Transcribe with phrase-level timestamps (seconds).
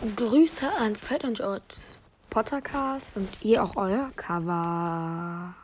[0.00, 1.74] Grüße an Fred und George
[2.30, 5.56] Pottercast und ihr auch euer Cover.